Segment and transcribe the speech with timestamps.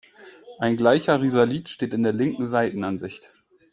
[0.57, 3.35] Ein gleicher Risalit steht in der linken Seitenansicht.